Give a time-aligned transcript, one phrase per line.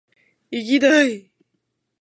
[0.49, 0.89] いぎだ
[1.29, 1.31] い！！！！